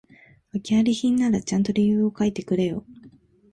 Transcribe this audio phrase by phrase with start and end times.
[0.51, 2.83] 訳あり品ならちゃんと理由書いてくれよ